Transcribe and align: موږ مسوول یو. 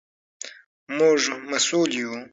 موږ 0.97 1.21
مسوول 1.49 1.89
یو. 1.99 2.11